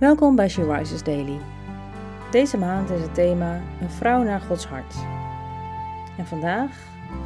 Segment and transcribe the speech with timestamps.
[0.00, 1.38] Welkom bij She Rises Daily.
[2.30, 4.94] Deze maand is het thema Een vrouw naar Gods hart.
[6.18, 6.70] En vandaag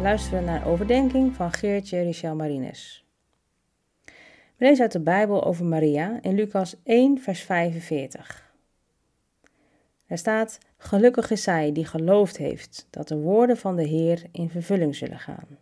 [0.00, 3.04] luisteren we naar een overdenking van Geertje Richel Marines.
[4.56, 8.54] We lezen uit de Bijbel over Maria in Lucas 1, vers 45.
[10.06, 14.50] Er staat: Gelukkig is zij die geloofd heeft dat de woorden van de Heer in
[14.50, 15.58] vervulling zullen gaan.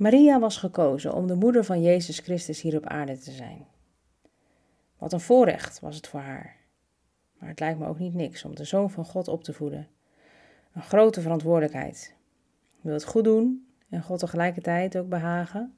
[0.00, 3.66] Maria was gekozen om de moeder van Jezus Christus hier op aarde te zijn.
[4.98, 6.56] Wat een voorrecht was het voor haar.
[7.38, 9.88] Maar het lijkt me ook niet niks om de zoon van God op te voeden.
[10.72, 12.14] Een grote verantwoordelijkheid.
[12.80, 15.74] Wil het goed doen en God tegelijkertijd ook behagen.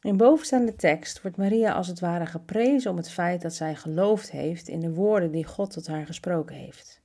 [0.00, 4.30] In bovenstaande tekst wordt Maria als het ware geprezen om het feit dat zij geloofd
[4.30, 7.00] heeft in de woorden die God tot haar gesproken heeft.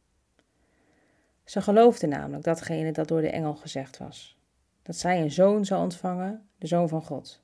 [1.43, 4.37] Ze geloofde namelijk datgene dat door de engel gezegd was
[4.89, 7.43] dat zij een zoon zou ontvangen, de zoon van God.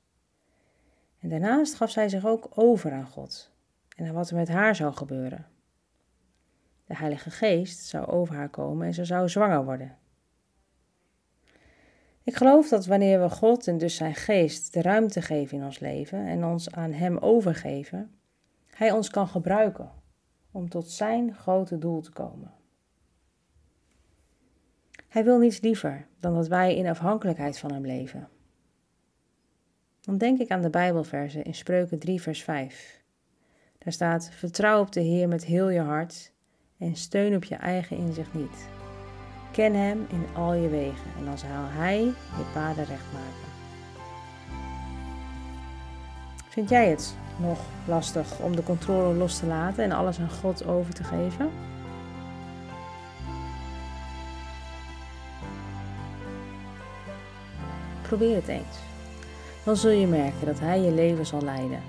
[1.18, 3.52] En daarnaast gaf zij zich ook over aan God
[3.96, 5.46] en aan wat er met haar zou gebeuren.
[6.86, 9.96] De Heilige Geest zou over haar komen en ze zou zwanger worden.
[12.22, 15.78] Ik geloof dat wanneer we God en dus zijn geest de ruimte geven in ons
[15.78, 18.14] leven en ons aan Hem overgeven,
[18.66, 19.90] Hij ons kan gebruiken
[20.50, 22.54] om tot Zijn grote doel te komen.
[25.16, 28.28] Hij wil niets liever dan dat wij in afhankelijkheid van Hem leven.
[30.00, 33.02] Dan denk ik aan de Bijbelversen in Spreuken 3, vers 5.
[33.78, 36.32] Daar staat: Vertrouw op de Heer met heel je hart
[36.78, 38.68] en steun op je eigen inzicht niet.
[39.52, 42.00] Ken Hem in al je wegen en dan zal Hij
[42.36, 43.50] je paden recht maken.
[46.48, 50.66] Vind jij het nog lastig om de controle los te laten en alles aan God
[50.66, 51.50] over te geven?
[58.06, 58.76] Probeer het eens.
[59.64, 61.82] Dan zul je merken dat Hij je leven zal leiden.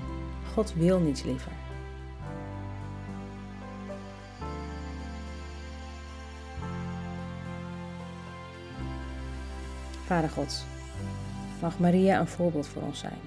[0.54, 1.52] God wil niets liever.
[10.06, 10.66] Vader God,
[11.62, 13.20] mag Maria een voorbeeld voor ons zijn.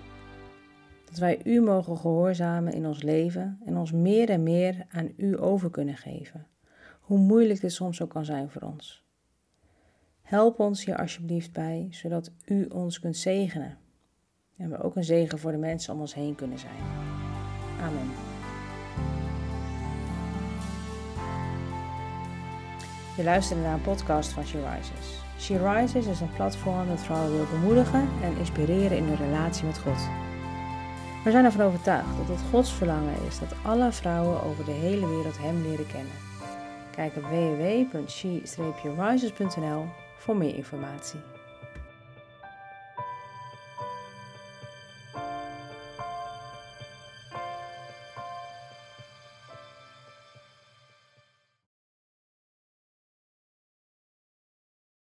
[1.05, 5.41] Dat wij U mogen gehoorzamen in ons leven en ons meer en meer aan U
[5.41, 6.47] over kunnen geven.
[7.01, 9.10] Hoe moeilijk dit soms ook kan zijn voor ons.
[10.31, 13.79] Help ons hier alsjeblieft bij, zodat U ons kunt zegenen.
[14.57, 16.81] En we ook een zegen voor de mensen om ons heen kunnen zijn.
[17.81, 18.11] Amen.
[23.17, 25.19] Je luistert naar een podcast van She Rises.
[25.39, 29.79] She Rises is een platform dat vrouwen wil bemoedigen en inspireren in hun relatie met
[29.79, 30.09] God.
[31.25, 35.07] We zijn ervan overtuigd dat het Gods verlangen is dat alle vrouwen over de hele
[35.07, 36.13] wereld Hem leren kennen.
[36.91, 41.21] Kijk op www.she-rises.nl voor meer informatie.